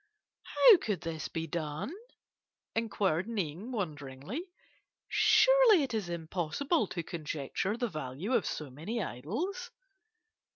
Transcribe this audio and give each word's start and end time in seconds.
"'How 0.41 0.77
could 0.77 1.01
this 1.01 1.27
be 1.27 1.45
done?' 1.45 1.93
inquired 2.75 3.27
Ning 3.27 3.71
wonderingly. 3.71 4.49
'Surely 5.07 5.83
it 5.83 5.93
is 5.93 6.09
impossible 6.09 6.87
to 6.87 7.03
conjecture 7.03 7.77
the 7.77 7.87
value 7.87 8.33
of 8.33 8.47
so 8.47 8.71
many 8.71 9.03
idols. 9.03 9.69